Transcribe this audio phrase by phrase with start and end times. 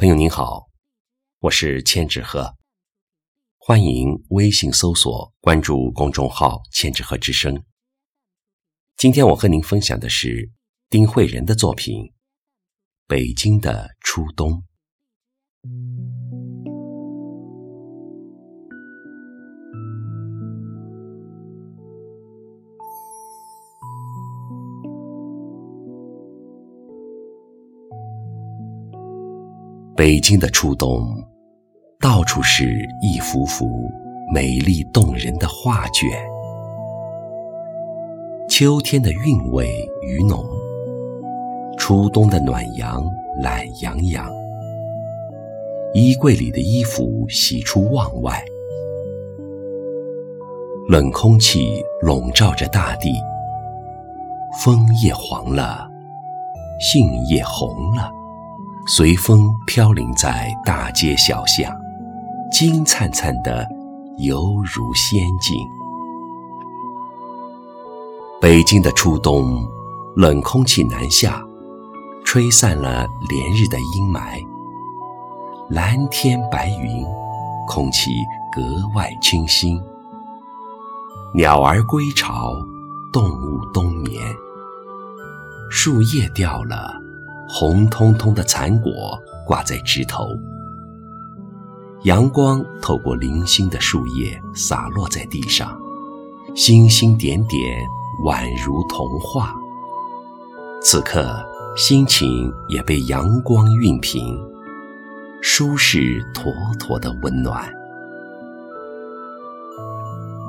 [0.00, 0.70] 朋友您好，
[1.40, 2.56] 我是千纸鹤，
[3.58, 7.62] 欢迎微信搜索关注公众号“千纸鹤之声”。
[8.96, 10.50] 今天我和您分享的是
[10.88, 12.02] 丁慧仁的作品
[13.06, 14.52] 《北京的初冬》。
[30.00, 31.04] 北京的初冬，
[32.00, 33.66] 到处是一幅幅
[34.32, 36.08] 美丽动人的画卷。
[38.48, 39.68] 秋天的韵味
[40.00, 40.42] 余浓，
[41.76, 43.04] 初冬的暖阳
[43.42, 44.26] 懒洋洋。
[45.92, 48.42] 衣柜里的衣服喜出望外，
[50.88, 53.12] 冷空气笼罩着大地，
[54.64, 55.86] 枫叶黄了，
[56.80, 58.10] 杏叶红了。
[58.86, 61.70] 随风飘零在大街小巷，
[62.50, 63.66] 金灿灿的，
[64.18, 65.56] 犹如仙境。
[68.40, 69.64] 北京的初冬，
[70.16, 71.44] 冷空气南下，
[72.24, 74.44] 吹散了连日的阴霾。
[75.68, 77.06] 蓝天白云，
[77.68, 78.10] 空气
[78.50, 78.62] 格
[78.94, 79.80] 外清新。
[81.34, 82.54] 鸟儿归巢，
[83.12, 84.20] 动物冬眠。
[85.70, 87.09] 树叶掉了。
[87.52, 90.28] 红彤彤的残果挂在枝头，
[92.04, 95.76] 阳光透过零星的树叶洒落在地上，
[96.54, 97.60] 星星点点，
[98.24, 99.52] 宛如童话。
[100.80, 101.44] 此刻
[101.76, 104.40] 心情也被阳光熨平，
[105.42, 107.68] 舒适妥妥的温暖。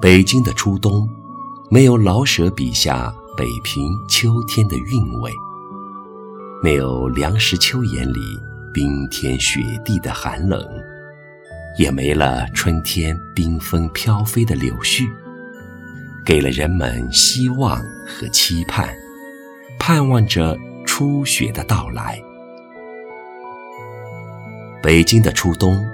[0.00, 1.06] 北京的初冬，
[1.70, 5.30] 没有老舍笔下北平秋天的韵味。
[6.62, 8.40] 没有梁实秋眼里
[8.72, 10.66] 冰天雪地的寒冷，
[11.78, 15.06] 也没了春天缤纷飘飞的柳絮，
[16.24, 18.88] 给了人们希望和期盼，
[19.78, 22.20] 盼望着初雪的到来。
[24.82, 25.84] 北京的初冬，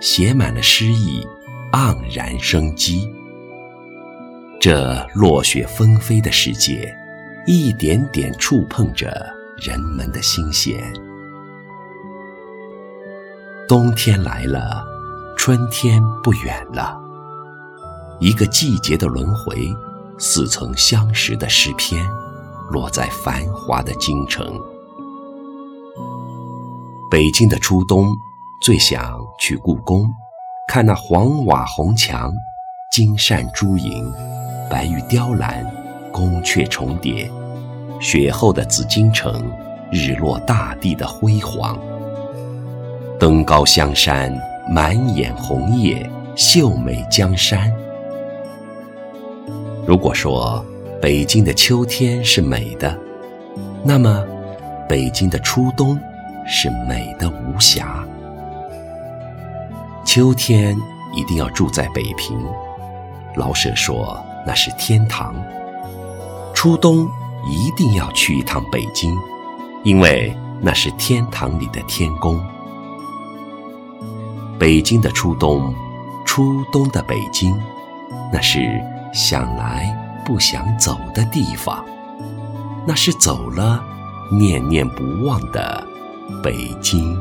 [0.00, 1.24] 写满了诗意，
[1.72, 3.08] 盎然生机。
[4.58, 6.92] 这落雪纷飞的世界，
[7.46, 9.35] 一点点触碰着。
[9.58, 10.92] 人们的心弦。
[13.66, 14.84] 冬天来了，
[15.36, 16.96] 春天不远了。
[18.20, 19.74] 一个季节的轮回，
[20.18, 22.06] 似曾相识的诗篇，
[22.70, 24.60] 落在繁华的京城。
[27.10, 28.14] 北京的初冬，
[28.62, 30.12] 最想去故宫，
[30.68, 32.32] 看那黄瓦红墙、
[32.92, 34.12] 金扇珠影、
[34.70, 35.64] 白玉雕栏、
[36.12, 37.30] 宫阙重叠。
[38.00, 39.50] 雪后的紫禁城，
[39.90, 41.78] 日落大地的辉煌。
[43.18, 44.32] 登高香山，
[44.70, 47.72] 满眼红叶，秀美江山。
[49.86, 50.64] 如果说
[51.00, 52.96] 北京的秋天是美的，
[53.82, 54.24] 那么
[54.88, 55.98] 北京的初冬
[56.46, 58.04] 是美的无瑕。
[60.04, 60.76] 秋天
[61.14, 62.38] 一定要住在北平，
[63.36, 65.34] 老舍说那是天堂。
[66.52, 67.08] 初冬。
[67.48, 69.16] 一定要去一趟北京，
[69.84, 72.44] 因为那是天堂里的天宫。
[74.58, 75.74] 北京的初冬，
[76.24, 77.54] 初冬的北京，
[78.32, 81.84] 那是想来不想走的地方，
[82.86, 83.84] 那是走了
[84.32, 85.86] 念念不忘的
[86.42, 87.16] 北京。